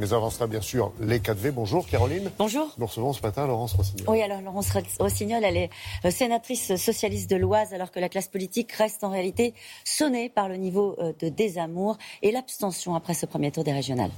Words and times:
Mais 0.00 0.12
avant 0.12 0.30
cela, 0.30 0.46
bien 0.46 0.60
sûr, 0.60 0.92
les 1.00 1.18
4V. 1.18 1.50
Bonjour 1.50 1.84
Caroline. 1.84 2.30
Bonjour. 2.38 2.72
Nous 2.78 2.86
recevons 2.86 3.12
ce 3.12 3.20
matin 3.20 3.48
Laurence 3.48 3.72
Rossignol. 3.72 4.06
Oui, 4.08 4.22
alors 4.22 4.40
Laurence 4.40 4.70
Rossignol, 5.00 5.42
elle 5.42 5.56
est 5.56 5.70
euh, 6.04 6.12
sénatrice 6.12 6.76
socialiste 6.76 7.28
de 7.28 7.34
l'Oise, 7.34 7.74
alors 7.74 7.90
que 7.90 7.98
la 7.98 8.08
classe 8.08 8.28
politique 8.28 8.70
reste 8.70 9.02
en 9.02 9.10
réalité 9.10 9.54
sonnée 9.84 10.28
par 10.28 10.48
le 10.48 10.54
niveau 10.54 10.94
euh, 11.00 11.12
de 11.18 11.28
désamour 11.28 11.98
et 12.22 12.30
l'abstention 12.30 12.94
après 12.94 13.12
ce 13.12 13.26
premier 13.26 13.50
tour 13.50 13.64
des 13.64 13.72
régionales. 13.72 14.12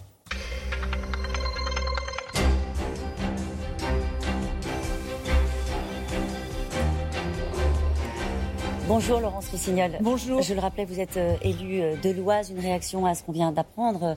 Bonjour 8.91 9.21
Laurence 9.21 9.49
Rossignol. 9.51 9.99
Bonjour. 10.01 10.43
Je 10.43 10.53
le 10.53 10.59
rappelais, 10.59 10.85
vous 10.85 10.99
êtes 10.99 11.17
euh, 11.17 11.37
élue 11.43 11.81
euh, 11.81 11.97
de 12.03 12.11
l'Oise. 12.11 12.51
Une 12.51 12.59
réaction 12.59 13.07
à 13.07 13.15
ce 13.15 13.23
qu'on 13.23 13.31
vient 13.31 13.53
d'apprendre 13.53 14.17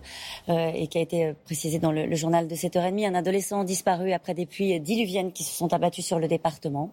euh, 0.50 0.72
et 0.74 0.88
qui 0.88 0.98
a 0.98 1.02
été 1.02 1.34
précisé 1.46 1.78
dans 1.78 1.92
le, 1.92 2.16
journal 2.16 2.48
de 2.48 2.56
7h30. 2.56 3.06
Un 3.06 3.14
adolescent 3.14 3.64
disparu 3.66 4.14
après 4.14 4.34
des 4.34 4.48
pluies 4.48 4.80
diluviennes 4.80 5.32
qui 5.32 5.44
se 5.44 5.54
sont 5.56 5.72
abattues 5.74 6.02
sur 6.02 6.18
le 6.18 6.28
département. 6.28 6.90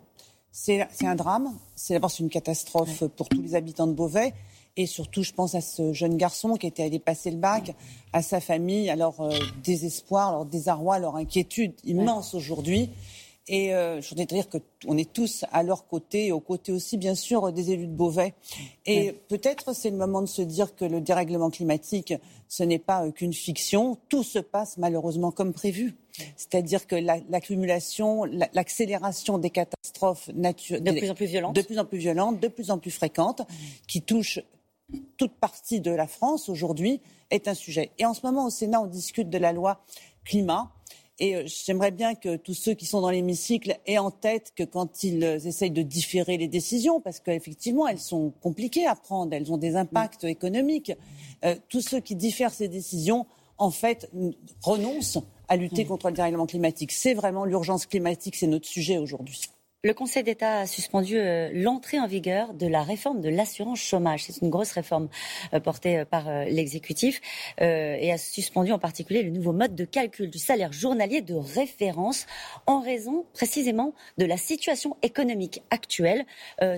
C'est 0.52 0.86
un 1.00 1.14
drame. 1.14 1.56
C'est 1.74 1.94
d'abord 1.94 2.12
une 2.20 2.28
catastrophe 2.28 3.04
pour 3.16 3.30
tous 3.30 3.40
les 3.40 3.54
habitants 3.54 3.86
de 3.86 3.94
Beauvais. 3.94 4.34
Et 4.76 4.84
surtout, 4.84 5.22
je 5.22 5.32
pense 5.32 5.54
à 5.54 5.62
ce 5.62 5.94
jeune 5.94 6.18
garçon 6.18 6.56
qui 6.56 6.66
était 6.66 6.82
allé 6.82 6.98
passer 6.98 7.30
le 7.30 7.38
bac, 7.38 7.74
à 8.12 8.20
sa 8.20 8.40
famille, 8.40 8.90
à 8.90 8.96
leur 8.96 9.14
désespoir, 9.64 10.32
leur 10.32 10.44
désarroi, 10.44 10.98
leur 10.98 11.16
inquiétude 11.16 11.72
immense 11.84 12.34
aujourd'hui. 12.34 12.90
Et 13.52 13.74
euh, 13.74 14.00
je 14.00 14.08
voudrais 14.08 14.26
dire 14.26 14.48
qu'on 14.48 14.96
est 14.96 15.12
tous 15.12 15.44
à 15.50 15.64
leur 15.64 15.88
côté, 15.88 16.30
aux 16.30 16.38
côtés 16.38 16.70
aussi, 16.70 16.96
bien 16.96 17.16
sûr, 17.16 17.52
des 17.52 17.72
élus 17.72 17.88
de 17.88 17.92
Beauvais. 17.92 18.32
Et 18.86 19.12
peut-être 19.26 19.74
c'est 19.74 19.90
le 19.90 19.96
moment 19.96 20.22
de 20.22 20.28
se 20.28 20.40
dire 20.40 20.76
que 20.76 20.84
le 20.84 21.00
dérèglement 21.00 21.50
climatique, 21.50 22.14
ce 22.46 22.62
n'est 22.62 22.78
pas 22.78 23.04
euh, 23.04 23.10
qu'une 23.10 23.32
fiction. 23.32 23.98
Tout 24.08 24.22
se 24.22 24.38
passe 24.38 24.78
malheureusement 24.78 25.32
comme 25.32 25.52
prévu. 25.52 25.96
C'est-à-dire 26.36 26.86
que 26.86 26.94
l'accumulation, 26.94 28.24
l'accélération 28.54 29.38
des 29.38 29.50
catastrophes 29.50 30.30
naturelles. 30.32 30.84
De 30.84 30.92
plus 30.92 31.10
en 31.10 31.14
plus 31.16 31.26
violentes. 31.26 31.56
De 31.56 31.62
plus 31.62 31.78
en 31.80 31.84
plus 31.84 31.98
violentes, 31.98 32.38
de 32.38 32.48
plus 32.48 32.70
en 32.70 32.78
plus 32.78 32.92
fréquentes, 32.92 33.42
qui 33.88 34.02
touchent 34.02 34.40
toute 35.16 35.32
partie 35.32 35.80
de 35.80 35.90
la 35.90 36.06
France 36.06 36.48
aujourd'hui, 36.48 37.00
est 37.30 37.48
un 37.48 37.54
sujet. 37.54 37.90
Et 37.98 38.06
en 38.06 38.14
ce 38.14 38.20
moment, 38.24 38.46
au 38.46 38.50
Sénat, 38.50 38.80
on 38.80 38.86
discute 38.86 39.28
de 39.28 39.38
la 39.38 39.52
loi 39.52 39.82
climat 40.24 40.70
et 41.20 41.36
euh, 41.36 41.42
j'aimerais 41.46 41.90
bien 41.90 42.14
que 42.14 42.36
tous 42.36 42.54
ceux 42.54 42.72
qui 42.72 42.86
sont 42.86 43.02
dans 43.02 43.10
l'hémicycle 43.10 43.78
aient 43.86 43.98
en 43.98 44.10
tête 44.10 44.52
que 44.56 44.64
quand 44.64 45.04
ils 45.04 45.22
euh, 45.22 45.38
essayent 45.38 45.70
de 45.70 45.82
différer 45.82 46.38
les 46.38 46.48
décisions, 46.48 47.00
parce 47.00 47.20
qu'effectivement, 47.20 47.86
elles 47.86 48.00
sont 48.00 48.32
compliquées 48.40 48.86
à 48.86 48.94
prendre, 48.94 49.32
elles 49.34 49.52
ont 49.52 49.58
des 49.58 49.76
impacts 49.76 50.24
économiques, 50.24 50.92
euh, 51.44 51.54
tous 51.68 51.82
ceux 51.82 52.00
qui 52.00 52.16
diffèrent 52.16 52.52
ces 52.52 52.68
décisions, 52.68 53.26
en 53.58 53.70
fait, 53.70 54.10
renoncent 54.62 55.18
à 55.48 55.56
lutter 55.56 55.84
contre 55.84 56.08
le 56.08 56.14
dérèglement 56.14 56.46
climatique. 56.46 56.92
C'est 56.92 57.12
vraiment 57.12 57.44
l'urgence 57.44 57.84
climatique, 57.84 58.36
c'est 58.36 58.46
notre 58.46 58.66
sujet 58.66 58.96
aujourd'hui. 58.96 59.42
Le 59.82 59.94
Conseil 59.94 60.22
d'État 60.22 60.58
a 60.58 60.66
suspendu 60.66 61.16
euh, 61.16 61.48
l'entrée 61.54 61.98
en 61.98 62.06
vigueur 62.06 62.52
de 62.52 62.66
la 62.66 62.82
réforme 62.82 63.22
de 63.22 63.30
l'assurance 63.30 63.78
chômage. 63.78 64.24
C'est 64.24 64.42
une 64.42 64.50
grosse 64.50 64.72
réforme 64.72 65.08
euh, 65.54 65.60
portée 65.60 66.00
euh, 66.00 66.04
par 66.04 66.28
l'exécutif 66.44 67.22
et 67.58 68.12
a 68.12 68.18
suspendu 68.18 68.72
en 68.72 68.78
particulier 68.78 69.22
le 69.22 69.30
nouveau 69.30 69.52
mode 69.52 69.74
de 69.74 69.86
calcul 69.86 70.28
du 70.28 70.38
salaire 70.38 70.70
journalier 70.70 71.22
de 71.22 71.32
référence 71.32 72.26
en 72.66 72.80
raison 72.80 73.24
précisément 73.32 73.94
de 74.18 74.26
la 74.26 74.36
situation 74.36 74.98
économique 75.02 75.62
actuelle. 75.70 76.24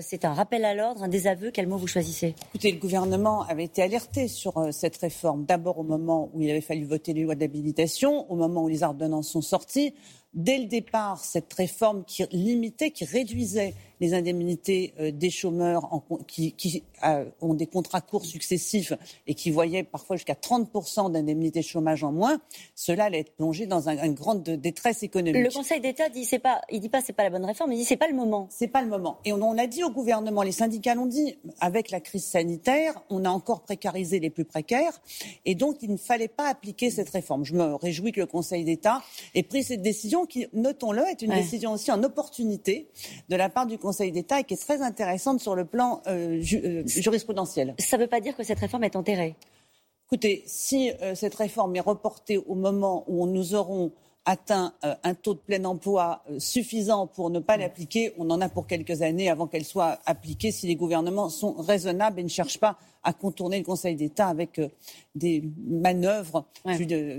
C'est 0.01 0.25
un 0.25 0.33
rappel 0.33 0.65
à 0.65 0.73
l'ordre, 0.73 1.03
un 1.03 1.07
désaveu. 1.07 1.51
Quel 1.51 1.67
mot 1.67 1.77
vous 1.77 1.87
choisissez? 1.87 2.35
Écoutez, 2.53 2.71
le 2.71 2.79
gouvernement 2.79 3.43
avait 3.43 3.65
été 3.65 3.81
alerté 3.81 4.27
sur 4.27 4.53
cette 4.71 4.97
réforme. 4.97 5.45
D'abord 5.45 5.79
au 5.79 5.83
moment 5.83 6.29
où 6.33 6.41
il 6.41 6.49
avait 6.49 6.61
fallu 6.61 6.85
voter 6.85 7.13
les 7.13 7.23
lois 7.23 7.35
d'habilitation, 7.35 8.29
au 8.31 8.35
moment 8.35 8.63
où 8.63 8.67
les 8.67 8.83
ordonnances 8.83 9.29
sont 9.29 9.41
sorties 9.41 9.93
dès 10.33 10.57
le 10.57 10.65
départ 10.65 11.23
cette 11.23 11.53
réforme 11.53 12.03
qui 12.05 12.25
limitait, 12.31 12.91
qui 12.91 13.05
réduisait 13.05 13.73
les 13.99 14.13
indemnités 14.13 14.93
euh, 14.99 15.11
des 15.11 15.29
chômeurs 15.29 15.89
qui, 16.27 16.83
euh, 17.05 17.25
ont 17.41 17.53
des 17.53 17.67
contrats 17.67 18.01
courts 18.01 18.25
successifs 18.25 18.93
et 19.27 19.35
qui 19.35 19.51
voyaient 19.51 19.83
parfois 19.83 20.15
jusqu'à 20.15 20.33
30% 20.33 21.11
d'indemnités 21.11 21.59
de 21.59 21.65
chômage 21.65 22.03
en 22.03 22.11
moins, 22.11 22.39
cela 22.75 23.05
allait 23.05 23.19
être 23.19 23.35
plongé 23.35 23.65
dans 23.65 23.89
une 23.89 24.13
grande 24.13 24.43
détresse 24.43 25.03
économique. 25.03 25.43
Le 25.43 25.51
Conseil 25.51 25.81
d'État 25.81 26.09
dit 26.09 26.25
c'est 26.25 26.39
pas, 26.39 26.61
il 26.71 26.79
dit 26.79 26.89
pas 26.89 27.01
c'est 27.01 27.13
pas 27.13 27.23
la 27.23 27.29
bonne 27.29 27.45
réforme, 27.45 27.71
il 27.71 27.77
dit 27.77 27.85
c'est 27.85 27.97
pas 27.97 28.07
le 28.07 28.15
moment. 28.15 28.47
C'est 28.49 28.67
pas 28.67 28.81
le 28.81 28.87
moment. 28.87 29.19
Et 29.25 29.33
on, 29.33 29.41
on 29.41 29.57
a 29.57 29.67
dit 29.67 29.83
au 29.83 29.89
gouvernement, 29.89 30.41
les 30.41 30.51
syndicats 30.51 30.95
l'ont 30.95 31.05
dit, 31.05 31.37
avec 31.59 31.91
la 31.91 31.99
crise 31.99 32.25
sanitaire, 32.25 32.93
on 33.09 33.25
a 33.25 33.29
encore 33.29 33.61
précarisé 33.61 34.19
les 34.19 34.29
plus 34.29 34.45
précaires, 34.45 34.99
et 35.45 35.55
donc 35.55 35.77
il 35.81 35.91
ne 35.91 35.97
fallait 35.97 36.27
pas 36.27 36.47
appliquer 36.47 36.89
cette 36.89 37.09
réforme. 37.09 37.45
Je 37.45 37.53
me 37.53 37.75
réjouis 37.75 38.11
que 38.11 38.21
le 38.21 38.27
Conseil 38.27 38.63
d'État 38.63 39.01
ait 39.35 39.43
pris 39.43 39.63
cette 39.63 39.81
décision, 39.81 40.25
qui, 40.25 40.47
notons-le, 40.53 41.03
est 41.03 41.21
une 41.21 41.33
décision 41.33 41.73
aussi 41.73 41.91
en 41.91 42.01
opportunité 42.03 42.87
de 43.29 43.35
la 43.35 43.49
part 43.49 43.65
du 43.65 43.77
Conseil 43.77 43.92
Conseil 43.93 44.11
d'État 44.11 44.39
et 44.39 44.43
qui 44.43 44.55
est 44.55 44.57
très 44.57 44.81
intéressante 44.81 45.39
sur 45.39 45.53
le 45.53 45.65
plan 45.65 46.01
euh, 46.07 46.41
euh, 46.53 46.83
jurisprudentiel. 46.87 47.75
Ça 47.77 47.95
ne 47.95 48.01
veut 48.01 48.07
pas 48.07 48.21
dire 48.21 48.35
que 48.35 48.41
cette 48.41 48.59
réforme 48.59 48.85
est 48.85 48.95
enterrée 48.95 49.35
Écoutez, 50.07 50.43
si 50.47 50.91
euh, 51.03 51.13
cette 51.13 51.35
réforme 51.35 51.75
est 51.75 51.79
reportée 51.79 52.39
au 52.39 52.55
moment 52.55 53.03
où 53.05 53.27
nous 53.27 53.53
aurons 53.53 53.91
atteint 54.25 54.73
un 54.81 55.13
taux 55.13 55.33
de 55.35 55.39
plein 55.39 55.63
emploi 55.65 56.23
suffisant 56.39 57.07
pour 57.07 57.29
ne 57.29 57.39
pas 57.39 57.57
l'appliquer, 57.57 58.13
on 58.17 58.29
en 58.29 58.39
a 58.39 58.47
pour 58.47 58.67
quelques 58.67 59.01
années 59.01 59.29
avant 59.29 59.47
qu'elle 59.47 59.65
soit 59.65 59.99
appliquée 60.05 60.51
si 60.51 60.65
les 60.65 60.77
gouvernements 60.77 61.29
sont 61.29 61.51
raisonnables 61.53 62.21
et 62.21 62.23
ne 62.23 62.29
cherchent 62.29 62.59
pas 62.59 62.77
à 63.03 63.13
contourner 63.13 63.57
le 63.57 63.63
Conseil 63.63 63.95
d'État 63.95 64.27
avec 64.27 64.61
des 65.15 65.43
manœuvres 65.67 66.45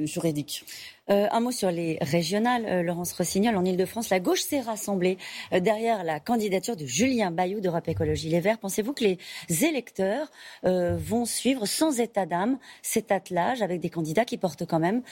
juridiques. 0.05 0.65
Euh, 1.11 1.27
un 1.31 1.41
mot 1.41 1.51
sur 1.51 1.71
les 1.71 1.99
régionales. 2.01 2.65
Euh, 2.67 2.83
Laurence 2.83 3.13
Rossignol, 3.13 3.57
en 3.57 3.65
Ile-de-France, 3.65 4.09
la 4.09 4.21
gauche 4.21 4.41
s'est 4.41 4.61
rassemblée 4.61 5.19
euh, 5.53 5.61
derrière 5.61 6.03
la 6.03 6.19
candidature 6.19 6.77
de 6.77 6.87
Julien 6.87 7.31
Bayou 7.31 7.61
d'Europe 7.61 7.87
Écologie 7.89 8.31
Les 8.31 8.41
Verts. 8.41 8.59
Pensez-vous 8.59 8.95
que 8.95 9.05
les 9.05 9.19
électeurs 9.65 10.31
vont 10.63 11.25
suivre 11.25 11.67
sans 11.67 12.01
état 12.01 12.27
d'âme 12.27 12.59
cet 12.83 13.13
attelage 13.13 13.63
avec 13.63 13.81
des 13.81 13.91
candidats 13.91 14.25
qui 14.25 14.39
portent 14.39 14.67
quand 14.67 14.79
même 14.79 15.03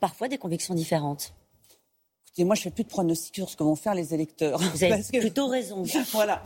parfois 0.00 0.28
des 0.28 0.38
convictions 0.38 0.74
différentes? 0.74 1.32
Écoutez, 2.40 2.46
moi, 2.46 2.54
je 2.54 2.62
fais 2.62 2.70
plus 2.70 2.84
de 2.84 2.88
pronostics 2.88 3.34
sur 3.34 3.50
ce 3.50 3.56
que 3.56 3.62
vont 3.62 3.76
faire 3.76 3.94
les 3.94 4.14
électeurs. 4.14 4.58
Vous 4.58 4.84
avez 4.84 5.02
plutôt 5.18 5.46
raison. 5.46 5.82
voilà. 6.12 6.42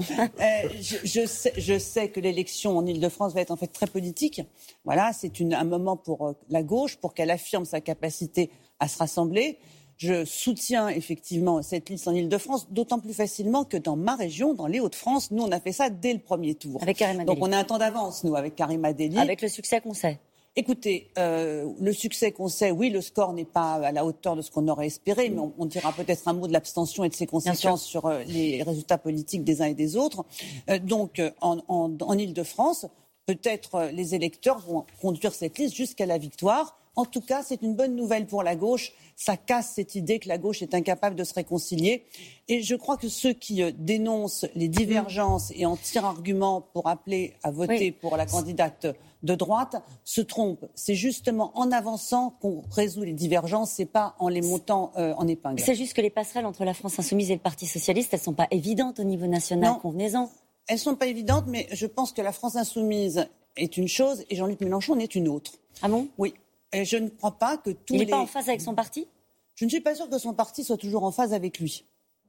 je, 0.81 1.25
sais, 1.25 1.53
je, 1.57 1.79
sais, 1.79 2.09
que 2.09 2.19
l'élection 2.19 2.77
en 2.77 2.85
Ile-de-France 2.85 3.33
va 3.33 3.41
être 3.41 3.53
en 3.53 3.57
fait 3.57 3.69
très 3.69 3.87
politique. 3.87 4.43
Voilà, 4.85 5.13
c'est 5.13 5.41
un 5.41 5.63
moment 5.63 5.97
pour 5.97 6.35
la 6.51 6.65
gauche, 6.65 6.97
pour 6.97 7.15
qu'elle 7.15 7.31
affirme 7.31 7.65
sa 7.65 7.81
capacité 7.81 8.51
à 8.81 8.89
se 8.89 8.99
rassembler. 8.99 9.57
Je 9.97 10.25
soutiens 10.25 10.89
effectivement 10.89 11.63
cette 11.63 11.89
liste 11.89 12.09
en 12.09 12.13
Ile-de-France, 12.13 12.67
d'autant 12.73 12.99
plus 12.99 13.15
facilement 13.15 13.63
que 13.63 13.77
dans 13.77 13.95
ma 13.95 14.17
région, 14.17 14.53
dans 14.53 14.67
les 14.67 14.81
Hauts-de-France, 14.81 15.31
nous, 15.31 15.45
on 15.45 15.53
a 15.53 15.61
fait 15.61 15.71
ça 15.71 15.91
dès 15.91 16.13
le 16.13 16.19
premier 16.19 16.57
tour. 16.57 16.83
Avec 16.83 16.97
Karim 16.97 17.25
Donc 17.25 17.39
on 17.41 17.53
a 17.53 17.57
un 17.57 17.63
temps 17.63 17.79
d'avance, 17.79 18.25
nous, 18.25 18.35
avec 18.35 18.57
Karim 18.57 18.85
Adeli. 18.85 19.17
Avec 19.17 19.43
le 19.43 19.49
succès 19.49 19.81
qu'on 19.81 19.95
sait. 19.95 20.19
Écoutez, 20.57 21.11
euh, 21.19 21.69
le 21.81 21.93
succès 21.93 22.31
qu'on 22.31 22.49
sait, 22.49 22.71
oui, 22.71 22.89
le 22.89 23.01
score 23.01 23.33
n'est 23.33 23.45
pas 23.45 23.75
à 23.75 23.91
la 23.91 24.05
hauteur 24.05 24.37
de 24.37 24.43
ce 24.43 24.53
qu'on 24.53 24.69
aurait 24.69 24.87
espéré, 24.87 25.29
mais 25.29 25.41
on, 25.59 25.67
dira 25.67 25.93
peut-être 25.93 26.29
un 26.29 26.33
mot 26.33 26.47
de 26.47 26.53
l'abstention 26.53 27.03
et 27.03 27.09
de 27.09 27.15
ses 27.15 27.27
conséquences 27.27 27.85
sur 27.85 28.07
euh, 28.07 28.23
les 28.23 28.63
résultats 28.63 28.99
politiques 28.99 29.43
des 29.43 29.63
uns 29.63 29.67
et 29.67 29.75
des 29.75 29.97
autres. 29.97 30.25
Euh, 30.71 30.79
donc, 30.79 31.21
en, 31.41 31.59
en, 31.67 31.97
en 32.01 32.19
Ile-de-France, 32.19 32.87
peut-être 33.27 33.91
les 33.93 34.15
électeurs 34.15 34.61
vont 34.61 34.85
conduire 35.01 35.35
cette 35.35 35.59
liste 35.59 35.75
jusqu'à 35.75 36.07
la 36.07 36.19
victoire. 36.19 36.79
En 36.97 37.05
tout 37.05 37.21
cas, 37.21 37.43
c'est 37.43 37.63
une 37.63 37.75
bonne 37.75 37.97
nouvelle 37.97 38.27
pour 38.27 38.43
la 38.43 38.57
gauche. 38.57 38.93
Ça 39.17 39.37
casse 39.37 39.73
cette 39.75 39.95
idée 39.95 40.19
que 40.19 40.29
la 40.29 40.39
gauche 40.39 40.63
est 40.63 40.75
incapable 40.75 41.17
de 41.17 41.25
se 41.25 41.35
réconcilier. 41.35 42.05
Et 42.49 42.63
je 42.63 42.75
crois 42.75 42.97
que 42.97 43.09
ceux 43.09 43.33
qui 43.33 43.63
euh, 43.63 43.73
dénoncent 43.77 44.47
les 44.55 44.69
divergences 44.69 45.53
et 45.55 45.67
en 45.67 45.77
tirent 45.77 46.05
argument 46.05 46.61
pour 46.61 46.89
appeler 46.89 47.35
à 47.43 47.51
voter 47.51 47.93
pour 47.93 48.17
la 48.17 48.27
candidate 48.27 48.87
de 49.23 49.35
droite 49.35 49.77
se 50.05 50.21
trompent. 50.21 50.67
C'est 50.75 50.95
justement 50.95 51.51
en 51.59 51.73
avançant 51.73 52.37
qu'on 52.41 52.63
résout 52.71 53.03
les 53.03 53.15
divergences, 53.15 53.73
c'est 53.73 53.87
pas 53.87 54.15
en 54.19 54.29
les 54.29 54.43
montant 54.43 54.93
euh, 54.97 55.15
en 55.17 55.27
épingle. 55.27 55.61
C'est 55.61 55.75
juste 55.75 55.95
que 55.95 56.03
les 56.03 56.11
passerelles 56.11 56.47
entre 56.47 56.65
la 56.65 56.75
France 56.75 56.99
insoumise 56.99 57.31
et 57.31 57.35
le 57.35 57.41
Parti 57.41 57.67
socialiste, 57.67 58.13
elles 58.13 58.21
sont 58.21 58.35
pas 58.35 58.49
évidentes 58.51 59.01
au 59.01 59.05
niveau 59.05 59.27
national. 59.27 59.79
Convenez-en. 59.81 60.31
Elles 60.67 60.79
sont 60.79 60.95
pas 60.95 61.07
évidentes, 61.07 61.47
mais 61.49 61.67
je 61.73 61.87
pense 61.87 62.13
que 62.13 62.23
la 62.23 62.33
France 62.33 62.57
insoumise 62.57 63.27
est 63.57 63.77
une 63.77 63.89
chose 63.89 64.25
et 64.29 64.37
Jean-Luc 64.37 64.61
Mélenchon 64.61 64.95
en 64.95 64.99
est 64.99 65.15
une 65.15 65.29
autre. 65.29 65.53
Ah 65.83 65.89
bon? 65.89 66.09
Oui 66.19 66.35
je 66.83 66.97
ne 66.97 67.09
crois 67.09 67.39
pas 67.39 67.57
que 67.57 67.71
tous 67.71 67.95
Il 67.95 67.99
n'est 67.99 68.07
pas 68.07 68.19
en 68.19 68.27
phase 68.27 68.49
avec 68.49 68.61
son 68.61 68.75
parti? 68.75 69.07
Je 69.55 69.65
ne 69.65 69.71
suis 69.71 69.81
pas 69.81 69.95
sûre 69.95 70.09
que 70.09 70.19
son 70.19 70.35
parti 70.35 70.65
soit 70.65 70.77
toujours 70.77 71.05
en 71.05 71.13
phase 71.13 71.33
avec 71.33 71.61
lui. 71.61 71.85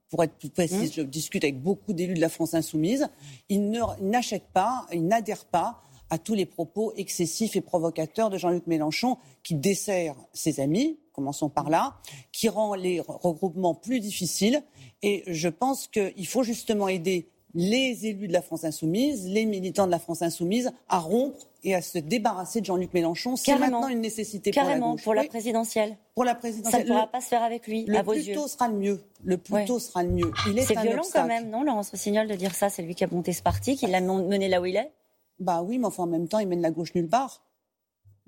Pour 0.09 0.23
être 0.23 0.35
plus 0.35 0.49
précise, 0.49 0.89
hum. 0.89 0.93
je 0.97 1.01
discute 1.01 1.43
avec 1.43 1.61
beaucoup 1.61 1.93
d'élus 1.93 2.13
de 2.13 2.21
la 2.21 2.29
France 2.29 2.53
insoumise. 2.53 3.07
Ils 3.49 3.71
n'achètent 4.01 4.51
pas, 4.53 4.85
ils 4.93 5.05
n'adhèrent 5.05 5.45
pas 5.45 5.81
à 6.09 6.19
tous 6.19 6.35
les 6.35 6.45
propos 6.45 6.93
excessifs 6.95 7.55
et 7.55 7.61
provocateurs 7.61 8.29
de 8.29 8.37
Jean-Luc 8.37 8.67
Mélenchon 8.67 9.17
qui 9.41 9.55
dessert 9.55 10.15
ses 10.33 10.59
amis, 10.59 10.99
commençons 11.11 11.49
par 11.49 11.69
là, 11.69 11.97
qui 12.31 12.47
rend 12.47 12.75
les 12.75 12.99
regroupements 12.99 13.73
plus 13.73 13.99
difficiles. 13.99 14.61
Et 15.01 15.23
je 15.27 15.49
pense 15.49 15.87
qu'il 15.87 16.27
faut 16.27 16.43
justement 16.43 16.87
aider 16.87 17.29
les 17.55 18.05
élus 18.05 18.27
de 18.27 18.33
la 18.33 18.41
France 18.41 18.65
insoumise, 18.65 19.27
les 19.27 19.45
militants 19.45 19.85
de 19.85 19.91
la 19.91 19.97
France 19.97 20.21
insoumise 20.21 20.71
à 20.89 20.99
rompre 20.99 21.47
et 21.63 21.73
à 21.73 21.81
se 21.81 21.97
débarrasser 21.97 22.59
de 22.59 22.65
Jean-Luc 22.65 22.93
Mélenchon. 22.93 23.37
C'est 23.37 23.57
maintenant 23.57 23.87
une 23.87 24.01
nécessité 24.01 24.51
pour 24.51 24.63
la 24.63 24.77
gauche. 24.77 25.03
pour 25.03 25.13
la 25.13 25.23
présidentielle. 25.23 25.97
Pour 26.13 26.25
la 26.25 26.35
présidentielle. 26.35 26.81
Ça 26.81 26.87
ne 26.87 26.93
pourra 26.93 27.07
pas 27.07 27.21
se 27.21 27.27
faire 27.27 27.43
avec 27.43 27.65
lui, 27.65 27.85
le 27.85 27.97
à 27.97 28.03
vos 28.03 28.11
plus 28.11 28.33
tôt 28.33 28.47
sera 28.47 28.67
le 28.67 28.75
mieux. 28.75 29.01
Le 29.23 29.37
plus 29.37 29.65
tôt 29.65 29.79
sera 29.79 30.03
le 30.03 30.09
mieux. 30.09 30.31
Il 30.47 30.59
est, 30.59 30.69
violent 30.69 31.03
quand 31.11 31.25
même, 31.25 31.49
non, 31.49 31.63
Laurence 31.63 31.91
Rossignol, 31.91 32.27
de 32.27 32.35
dire 32.35 32.53
ça? 32.53 32.69
C'est 32.69 32.81
lui 32.81 32.93
qui 32.93 33.05
a 33.05 33.07
monté 33.07 33.31
ce 33.31 33.41
parti, 33.41 33.77
qui 33.77 33.87
l'a 33.87 34.01
mené 34.01 34.49
là 34.49 34.61
où 34.61 34.65
il 34.65 34.75
est? 34.75 34.91
Bah 35.39 35.63
oui, 35.63 35.79
mais 35.79 35.87
enfin 35.87 36.03
en 36.03 36.07
même 36.07 36.27
temps, 36.27 36.39
il 36.39 36.47
mène 36.47 36.61
la 36.61 36.71
gauche 36.71 36.93
nulle 36.93 37.09
part. 37.09 37.41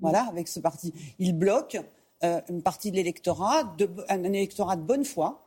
Voilà, 0.00 0.22
avec 0.22 0.48
ce 0.48 0.60
parti. 0.60 0.94
Il 1.18 1.32
bloque 1.34 1.76
euh, 2.24 2.40
une 2.48 2.62
partie 2.62 2.90
de 2.90 2.96
l'électorat, 2.96 3.74
un 4.08 4.24
électorat 4.24 4.76
de 4.76 4.82
bonne 4.82 5.04
foi, 5.04 5.44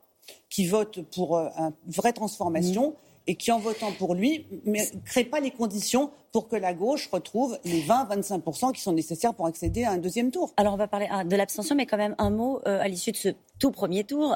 qui 0.49 0.67
vote 0.67 1.01
pour 1.15 1.37
euh, 1.37 1.49
une 1.57 1.73
vraie 1.87 2.13
transformation. 2.13 2.95
Et 3.27 3.35
qui, 3.35 3.51
en 3.51 3.59
votant 3.59 3.91
pour 3.91 4.15
lui, 4.15 4.45
ne 4.65 4.79
crée 5.05 5.23
pas 5.23 5.39
les 5.39 5.51
conditions 5.51 6.11
pour 6.31 6.47
que 6.47 6.55
la 6.55 6.73
gauche 6.73 7.09
retrouve 7.11 7.59
les 7.65 7.81
20-25% 7.81 8.71
qui 8.73 8.81
sont 8.81 8.93
nécessaires 8.93 9.33
pour 9.33 9.45
accéder 9.45 9.83
à 9.83 9.91
un 9.91 9.97
deuxième 9.97 10.31
tour. 10.31 10.53
Alors 10.57 10.73
on 10.73 10.77
va 10.77 10.87
parler 10.87 11.07
ah, 11.11 11.23
de 11.23 11.35
l'abstention, 11.35 11.75
mais 11.75 11.85
quand 11.85 11.97
même 11.97 12.15
un 12.17 12.29
mot 12.29 12.61
euh, 12.67 12.81
à 12.81 12.87
l'issue 12.87 13.11
de 13.11 13.17
ce 13.17 13.29
tout 13.59 13.71
premier 13.71 14.03
tour. 14.03 14.35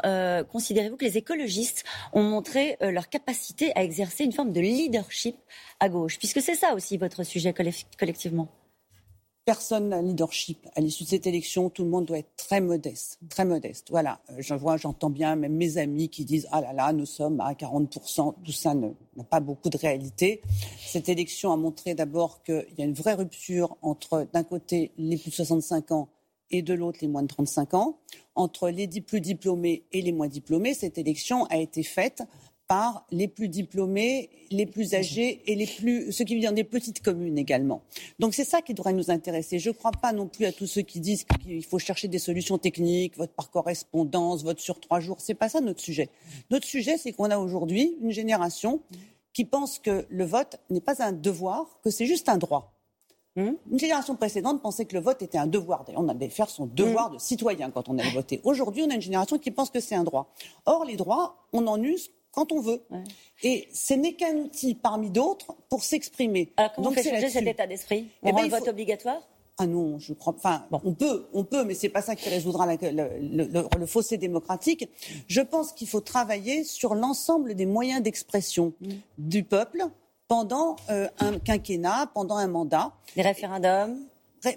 Considérez-vous 0.52 0.98
que 0.98 1.06
les 1.06 1.18
écologistes 1.18 1.84
ont 2.14 2.22
montré 2.22 2.78
leur 2.80 3.10
capacité 3.10 3.72
à 3.76 3.84
exercer 3.84 4.24
une 4.24 4.34
forme 4.34 4.54
de 4.54 4.62
leadership 4.62 5.36
à 5.80 5.90
gauche? 5.90 6.20
Puisque 6.20 6.42
c'est 6.42 6.54
ça 6.54 6.76
aussi 6.76 6.98
votre 6.98 7.24
sujet 7.24 7.52
collectivement. 7.98 8.50
Personne 9.46 9.90
n'a 9.90 10.02
leadership 10.02 10.68
à 10.76 10.82
l'issue 10.82 11.04
de 11.04 11.10
cette 11.10 11.28
élection. 11.28 11.70
Tout 11.70 11.84
le 11.84 11.90
monde 11.92 12.06
doit 12.06 12.18
être 12.18 12.36
très 12.36 12.62
modeste, 12.62 13.20
très 13.30 13.46
modeste. 13.46 13.90
Voilà, 13.92 14.20
euh, 14.32 14.38
je 14.40 14.56
vois, 14.56 14.78
j'entends 14.78 15.12
bien 15.12 15.36
même 15.36 15.54
mes 15.54 15.78
amis 15.78 16.10
qui 16.10 16.26
disent 16.26 16.48
ah 16.52 16.62
là 16.62 16.74
là, 16.74 16.92
nous 16.94 17.06
sommes 17.06 17.40
à 17.40 17.54
40 17.54 17.88
Tout 18.44 18.52
ça 18.52 18.74
n'a 18.74 19.24
pas 19.30 19.40
beaucoup 19.40 19.70
de 19.70 19.78
réalité. 19.78 20.42
Cette 20.80 21.10
élection 21.10 21.52
a 21.54 21.58
montré 21.58 21.94
d'abord 21.94 22.42
qu'il 22.42 22.66
y 22.76 22.82
a 22.82 22.86
une 22.86 22.96
vraie 22.96 23.14
rupture 23.14 23.78
entre 23.84 24.28
d'un 24.34 24.44
côté 24.44 24.92
les 24.98 25.16
plus 25.16 25.30
de 25.30 25.36
65 25.36 25.92
ans 25.92 26.10
et 26.50 26.64
de 26.64 26.74
l'autre 26.74 26.98
les 27.02 27.08
moins 27.08 27.22
de 27.22 27.28
35 27.28 27.76
ans, 27.76 28.00
entre 28.34 28.70
les 28.70 28.88
plus 29.02 29.22
diplômés 29.22 29.84
et 29.92 30.02
les 30.02 30.12
moins 30.12 30.28
diplômés. 30.28 30.74
Cette 30.74 30.98
élection 30.98 31.46
a 31.46 31.58
été 31.58 31.84
faite 31.84 32.24
par 32.68 33.06
les 33.12 33.28
plus 33.28 33.48
diplômés, 33.48 34.30
les 34.50 34.66
plus 34.66 34.96
âgés 34.96 35.42
et 35.46 35.56
les 35.56 35.68
plus, 35.68 36.12
ceux 36.12 36.26
qui 36.26 36.36
vivent 36.36 36.46
dans 36.46 36.52
des 36.52 36.64
petites 36.64 37.02
communes 37.02 37.38
également. 37.38 37.84
Donc 38.20 38.34
c'est 38.34 38.44
ça 38.44 38.62
qui 38.62 38.74
devrait 38.74 38.94
nous 38.94 39.12
intéresser. 39.12 39.60
Je 39.60 39.70
ne 39.70 39.76
crois 39.76 39.92
pas 39.92 40.14
non 40.14 40.28
plus 40.28 40.46
à 40.46 40.52
tous 40.52 40.68
ceux 40.68 40.82
qui 40.82 41.00
disent 41.00 41.26
qu'il 41.44 41.64
faut 41.64 41.80
chercher 41.80 42.08
des 42.08 42.20
solutions 42.20 42.58
techniques, 42.58 43.18
vote 43.18 43.32
par 43.32 43.52
correspondance, 43.52 44.44
vote 44.44 44.60
sur 44.60 44.80
trois 44.80 45.00
jours. 45.00 45.18
C'est 45.20 45.36
pas 45.36 45.50
ça 45.50 45.62
notre 45.62 45.82
sujet. 45.82 46.10
Notre 46.50 46.66
sujet, 46.66 46.98
c'est 46.98 47.14
qu'on 47.14 47.30
a 47.30 47.38
aujourd'hui 47.38 47.98
une 48.02 48.12
génération 48.12 48.82
qui 49.34 49.46
pense 49.46 49.80
que 49.80 50.06
le 50.10 50.26
vote 50.26 50.58
n'est 50.70 50.82
pas 50.82 51.04
un 51.04 51.12
devoir, 51.12 51.80
que 51.84 51.90
c'est 51.90 52.06
juste 52.06 52.30
un 52.30 52.38
droit. 52.38 52.72
Hmm? 53.36 53.52
Une 53.70 53.80
génération 53.80 54.16
précédente 54.16 54.62
pensait 54.62 54.86
que 54.86 54.96
le 54.96 55.02
vote 55.02 55.22
était 55.22 55.38
un 55.38 55.46
devoir. 55.46 55.84
D'ailleurs, 55.84 56.02
on 56.02 56.08
avait 56.08 56.30
faire 56.30 56.50
son 56.50 56.68
devoir 56.68 57.12
hmm. 57.12 57.16
de 57.16 57.20
citoyen 57.20 57.70
quand 57.70 57.90
on 57.90 57.98
allait 57.98 58.12
voter. 58.12 58.40
Aujourd'hui, 58.46 58.84
on 58.84 58.90
a 58.90 58.96
une 58.96 59.02
génération 59.02 59.38
qui 59.38 59.52
pense 59.52 59.70
que 59.70 59.82
c'est 59.82 59.96
un 59.96 60.06
droit. 60.06 60.34
Or, 60.66 60.86
les 60.86 60.96
droits, 60.96 61.46
on 61.52 61.68
en 61.68 61.82
use 61.82 62.12
quand 62.36 62.52
on 62.52 62.60
veut. 62.60 62.82
Et 63.42 63.68
ce 63.74 63.94
n'est 63.94 64.14
qu'un 64.14 64.36
outil 64.36 64.76
parmi 64.76 65.10
d'autres 65.10 65.56
pour 65.70 65.84
s'exprimer. 65.84 66.52
Alors 66.58 66.74
comment 66.74 66.90
Donc, 66.90 67.00
on 67.00 67.02
fait 67.02 67.10
changer 67.10 67.30
cet 67.30 67.48
état 67.48 67.66
d'esprit 67.66 68.10
On 68.22 68.28
eh 68.28 68.32
rend 68.32 68.38
ben, 68.38 68.44
le 68.44 68.50
vote 68.50 68.68
obligatoire? 68.68 69.22
Ah 69.58 69.66
non, 69.66 70.00
je 70.00 70.14
crois. 70.14 70.36
Enfin, 70.36 70.68
on 70.84 70.94
peut, 70.94 71.28
on 71.34 71.46
peut, 71.46 71.64
mais 71.64 71.76
c'est 71.76 71.90
pas 71.90 72.02
ça 72.02 72.16
qui 72.18 72.28
résoudra 72.28 72.68
le, 72.76 73.86
fossé 73.86 74.18
démocratique. 74.18 74.90
Je 75.28 75.40
pense 75.40 75.72
qu'il 75.72 75.88
faut 75.88 76.02
travailler 76.02 76.66
sur 76.66 76.94
l'ensemble 76.94 77.56
des 77.56 77.66
moyens 77.66 78.04
d'expression 78.04 78.74
mm. 78.82 78.90
du 79.18 79.44
peuple 79.44 79.86
pendant 80.28 80.76
euh, 80.90 81.08
un 81.20 81.40
quinquennat, 81.40 82.12
pendant 82.14 82.36
un 82.36 82.48
mandat. 82.48 82.92
Les 83.16 83.24
référendums? 83.24 83.98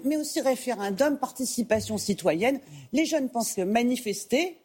Mais 0.03 0.17
aussi 0.17 0.41
référendum, 0.41 1.17
participation 1.17 1.97
citoyenne. 1.97 2.59
Les 2.91 3.05
jeunes 3.05 3.29
pensent 3.29 3.53
que 3.53 3.61
manifester 3.61 4.57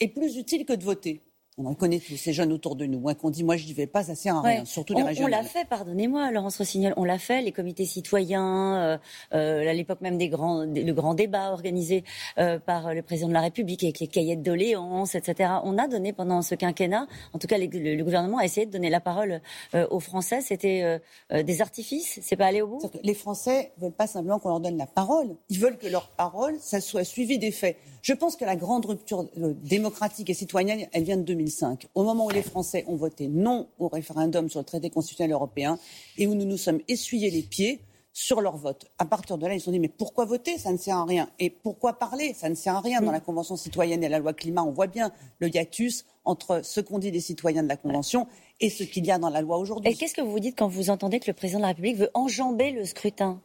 est 0.00 0.08
plus 0.08 0.36
utile 0.36 0.64
que 0.64 0.72
de 0.72 0.82
voter. 0.82 1.20
On 1.66 1.74
connaît 1.74 1.98
tous 1.98 2.16
ces 2.16 2.32
jeunes 2.32 2.52
autour 2.52 2.76
de 2.76 2.86
nous, 2.86 3.08
hein, 3.08 3.14
qu'on 3.14 3.30
dit 3.30 3.44
moi 3.44 3.56
je 3.56 3.66
n'y 3.66 3.72
vais 3.72 3.86
pas, 3.86 4.02
ça 4.02 4.14
sert 4.14 4.36
à 4.36 4.42
rien, 4.42 4.64
surtout 4.64 4.94
les 4.94 5.02
régions. 5.02 5.24
On 5.24 5.28
l'a 5.28 5.42
fait, 5.42 5.64
pardonnez-moi, 5.66 6.30
Laurence 6.30 6.58
Rossignol, 6.58 6.94
on 6.96 7.04
l'a 7.04 7.18
fait, 7.18 7.42
les 7.42 7.52
comités 7.52 7.84
citoyens, 7.84 8.76
euh, 8.76 8.98
euh, 9.34 9.68
à 9.68 9.72
l'époque 9.72 10.00
même 10.00 10.18
des 10.18 10.28
grands, 10.28 10.64
le 10.64 10.92
grand 10.92 11.14
débat 11.14 11.50
organisé 11.52 12.04
euh, 12.38 12.58
par 12.58 12.94
le 12.94 13.02
président 13.02 13.28
de 13.28 13.34
la 13.34 13.40
République 13.40 13.84
avec 13.84 14.00
les 14.00 14.06
cahiers 14.06 14.36
de 14.36 14.42
doléances, 14.42 15.14
etc. 15.14 15.50
On 15.64 15.78
a 15.78 15.88
donné 15.88 16.12
pendant 16.12 16.42
ce 16.42 16.54
quinquennat, 16.54 17.06
en 17.32 17.38
tout 17.38 17.46
cas 17.46 17.58
le, 17.58 18.02
gouvernement 18.02 18.38
a 18.38 18.44
essayé 18.44 18.66
de 18.66 18.72
donner 18.72 18.90
la 18.90 19.00
parole 19.00 19.40
aux 19.74 20.00
Français. 20.00 20.40
C'était 20.40 21.00
des 21.32 21.60
artifices, 21.60 22.18
c'est 22.22 22.36
pas 22.36 22.46
aller 22.46 22.62
au 22.62 22.66
bout? 22.66 22.90
Les 23.02 23.14
Français 23.14 23.72
veulent 23.78 23.92
pas 23.92 24.06
simplement 24.06 24.38
qu'on 24.38 24.48
leur 24.48 24.60
donne 24.60 24.76
la 24.76 24.86
parole, 24.86 25.36
ils 25.48 25.58
veulent 25.58 25.78
que 25.78 25.86
leur 25.86 26.08
parole, 26.08 26.56
ça 26.60 26.80
soit 26.80 27.04
suivi 27.04 27.38
des 27.38 27.52
faits. 27.52 27.76
Je 28.02 28.12
pense 28.12 28.36
que 28.36 28.44
la 28.44 28.56
grande 28.56 28.86
rupture 28.86 29.28
démocratique 29.36 30.28
et 30.30 30.34
citoyenne, 30.34 30.88
elle 30.92 31.04
vient 31.04 31.16
de 31.16 31.22
2005, 31.22 31.51
au 31.94 32.04
moment 32.04 32.26
où 32.26 32.30
les 32.30 32.42
Français 32.42 32.84
ont 32.86 32.96
voté 32.96 33.28
non 33.28 33.68
au 33.78 33.88
référendum 33.88 34.48
sur 34.48 34.60
le 34.60 34.64
traité 34.64 34.90
constitutionnel 34.90 35.32
européen 35.32 35.78
et 36.18 36.26
où 36.26 36.34
nous 36.34 36.44
nous 36.44 36.56
sommes 36.56 36.80
essuyés 36.88 37.30
les 37.30 37.42
pieds 37.42 37.80
sur 38.12 38.40
leur 38.40 38.56
vote. 38.56 38.86
À 38.98 39.06
partir 39.06 39.38
de 39.38 39.46
là, 39.46 39.54
ils 39.54 39.60
se 39.60 39.66
sont 39.66 39.70
dit 39.70 39.78
mais 39.78 39.88
pourquoi 39.88 40.24
voter? 40.24 40.58
Ça 40.58 40.70
ne 40.70 40.76
sert 40.76 40.96
à 40.96 41.04
rien. 41.04 41.30
Et 41.38 41.50
pourquoi 41.50 41.98
parler? 41.98 42.34
Ça 42.34 42.48
ne 42.48 42.54
sert 42.54 42.76
à 42.76 42.80
rien. 42.80 43.00
Dans 43.00 43.12
la 43.12 43.20
Convention 43.20 43.56
citoyenne 43.56 44.04
et 44.04 44.08
la 44.08 44.18
loi 44.18 44.32
climat, 44.34 44.62
on 44.62 44.70
voit 44.70 44.86
bien 44.86 45.12
le 45.38 45.48
hiatus 45.48 46.04
entre 46.24 46.60
ce 46.62 46.80
qu'ont 46.80 46.98
dit 46.98 47.10
les 47.10 47.20
citoyens 47.20 47.62
de 47.62 47.68
la 47.68 47.76
Convention 47.76 48.26
et 48.60 48.70
ce 48.70 48.84
qu'il 48.84 49.06
y 49.06 49.10
a 49.10 49.18
dans 49.18 49.30
la 49.30 49.40
loi 49.40 49.56
aujourd'hui. 49.58 49.90
Et 49.90 49.94
qu'est-ce 49.94 50.14
que 50.14 50.20
vous 50.20 50.30
vous 50.30 50.40
dites 50.40 50.58
quand 50.58 50.68
vous 50.68 50.90
entendez 50.90 51.20
que 51.20 51.30
le 51.30 51.34
président 51.34 51.58
de 51.58 51.62
la 51.62 51.68
République 51.68 51.96
veut 51.96 52.10
enjamber 52.14 52.70
le 52.70 52.84
scrutin? 52.84 53.40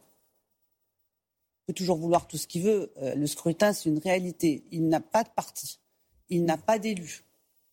Peut 1.66 1.72
toujours 1.72 1.96
vouloir 1.96 2.28
tout 2.28 2.36
ce 2.36 2.46
qu'il 2.46 2.62
veut. 2.62 2.92
Euh, 3.02 3.14
le 3.14 3.26
scrutin, 3.26 3.72
c'est 3.72 3.88
une 3.88 3.98
réalité. 3.98 4.64
Il 4.70 4.88
n'a 4.88 5.00
pas 5.00 5.24
de 5.24 5.28
parti. 5.34 5.80
Il 6.28 6.44
n'a 6.44 6.58
pas 6.58 6.78
d'élu. 6.78 7.24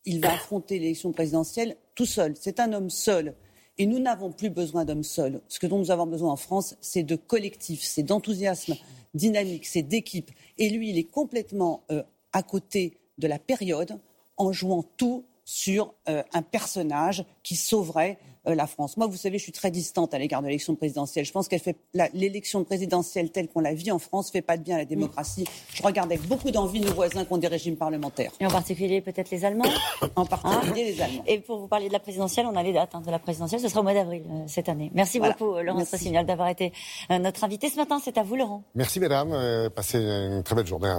Il 0.05 0.21
va 0.21 0.33
affronter 0.33 0.79
l'élection 0.79 1.11
présidentielle 1.11 1.77
tout 1.95 2.05
seul. 2.05 2.33
C'est 2.39 2.59
un 2.59 2.73
homme 2.73 2.89
seul. 2.89 3.35
Et 3.77 3.85
nous 3.85 3.99
n'avons 3.99 4.31
plus 4.31 4.49
besoin 4.49 4.85
d'hommes 4.85 5.03
seuls. 5.03 5.41
Ce 5.47 5.59
que 5.59 5.67
dont 5.67 5.79
nous 5.79 5.91
avons 5.91 6.05
besoin 6.05 6.31
en 6.31 6.37
France, 6.37 6.75
c'est 6.79 7.03
de 7.03 7.15
collectifs, 7.15 7.83
c'est 7.83 8.03
d'enthousiasme 8.03 8.75
dynamique, 9.13 9.65
c'est 9.65 9.81
d'équipe. 9.81 10.31
Et 10.57 10.69
lui, 10.69 10.91
il 10.91 10.97
est 10.97 11.09
complètement 11.09 11.83
euh, 11.91 12.03
à 12.31 12.43
côté 12.43 12.97
de 13.17 13.27
la 13.27 13.39
période 13.39 13.97
en 14.37 14.51
jouant 14.53 14.83
tout 14.83 15.25
sur 15.43 15.93
euh, 16.07 16.23
un 16.33 16.41
personnage 16.41 17.25
qui 17.43 17.55
sauverait 17.55 18.17
la 18.53 18.67
France. 18.67 18.97
Moi, 18.97 19.07
vous 19.07 19.17
savez, 19.17 19.37
je 19.37 19.43
suis 19.43 19.51
très 19.51 19.71
distante 19.71 20.13
à 20.13 20.19
l'égard 20.19 20.41
de 20.41 20.47
l'élection 20.47 20.75
présidentielle. 20.75 21.25
Je 21.25 21.31
pense 21.31 21.47
qu'elle 21.47 21.59
fait 21.59 21.77
l'élection 22.13 22.63
présidentielle 22.63 23.31
telle 23.31 23.47
qu'on 23.47 23.61
la 23.61 23.73
vit 23.73 23.91
en 23.91 23.99
France 23.99 24.31
fait 24.31 24.41
pas 24.41 24.57
de 24.57 24.63
bien 24.63 24.75
à 24.75 24.79
la 24.79 24.85
démocratie. 24.85 25.45
Je 25.73 25.81
regarde 25.83 26.11
avec 26.11 26.27
beaucoup 26.27 26.51
d'envie 26.51 26.79
nos 26.79 26.93
voisins 26.93 27.25
qui 27.25 27.33
ont 27.33 27.37
des 27.37 27.47
régimes 27.47 27.77
parlementaires. 27.77 28.31
Et 28.39 28.45
en 28.45 28.49
particulier 28.49 29.01
peut-être 29.01 29.31
les 29.31 29.45
Allemands. 29.45 29.65
en 30.15 30.25
particulier 30.25 30.93
les 30.93 31.01
Allemands. 31.01 31.23
Et 31.27 31.39
pour 31.39 31.59
vous 31.59 31.67
parler 31.67 31.87
de 31.87 31.93
la 31.93 31.99
présidentielle, 31.99 32.45
on 32.51 32.55
a 32.55 32.63
les 32.63 32.73
dates 32.73 32.93
hein, 32.93 33.01
de 33.01 33.11
la 33.11 33.19
présidentielle. 33.19 33.61
Ce 33.61 33.67
sera 33.67 33.79
au 33.79 33.83
mois 33.83 33.93
d'avril 33.93 34.23
euh, 34.29 34.43
cette 34.47 34.69
année. 34.69 34.91
Merci 34.93 35.19
beaucoup, 35.19 35.59
Laurent 35.59 35.79
Rossignol, 35.79 36.25
d'avoir 36.25 36.49
été 36.49 36.71
euh, 37.11 37.19
notre 37.19 37.43
invité 37.43 37.69
ce 37.69 37.77
matin. 37.77 37.99
C'est 38.03 38.17
à 38.17 38.23
vous, 38.23 38.35
Laurent. 38.35 38.63
Merci, 38.75 38.99
mesdames. 38.99 39.69
passez 39.75 39.97
une 39.99 40.43
très 40.43 40.55
belle 40.55 40.67
journée. 40.67 40.89